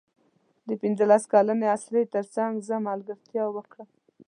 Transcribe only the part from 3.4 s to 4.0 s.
وکړم.